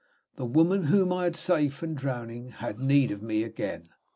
[0.35, 3.89] The woman whom I had saved from drowning had need of me again.